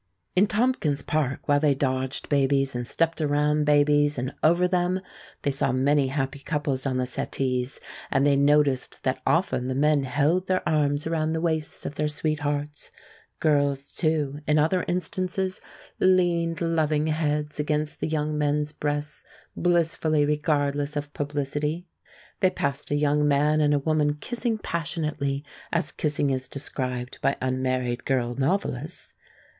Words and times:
In 0.35 0.47
Tompkins 0.47 1.03
Park, 1.03 1.47
while 1.47 1.59
they 1.59 1.75
dodged 1.75 2.27
babies 2.27 2.73
and 2.73 2.87
stepped 2.87 3.21
around 3.21 3.67
babies 3.67 4.17
and 4.17 4.33
over 4.41 4.67
them, 4.67 4.99
they 5.43 5.51
saw 5.51 5.71
many 5.71 6.07
happy 6.07 6.39
couples 6.39 6.87
on 6.87 6.97
the 6.97 7.05
settees, 7.05 7.79
and 8.09 8.25
they 8.25 8.35
noticed 8.35 9.03
that 9.03 9.21
often 9.27 9.67
the 9.67 9.75
men 9.75 10.03
held 10.05 10.47
their 10.47 10.67
arms 10.67 11.05
around 11.05 11.33
the 11.33 11.39
waists 11.39 11.85
of 11.85 11.93
their 11.93 12.07
sweethearts. 12.07 12.89
Girls, 13.39 13.93
too, 13.93 14.39
in 14.47 14.57
other 14.57 14.83
instances, 14.87 15.61
leaned 15.99 16.61
loving 16.61 17.05
heads 17.05 17.59
against 17.59 17.99
the 17.99 18.07
young 18.07 18.35
men's 18.35 18.71
breasts, 18.71 19.23
blissfully 19.55 20.25
regardless 20.25 20.95
of 20.95 21.13
publicity. 21.13 21.85
They 22.39 22.49
passed 22.49 22.89
a 22.89 22.95
young 22.95 23.27
man 23.27 23.61
and 23.61 23.71
a 23.71 23.77
woman 23.77 24.15
kissing 24.15 24.57
passionately, 24.57 25.45
as 25.71 25.91
kissing 25.91 26.31
is 26.31 26.47
described 26.47 27.19
by 27.21 27.35
unmarried 27.39 28.03
girl 28.05 28.33
novelists. 28.33 29.13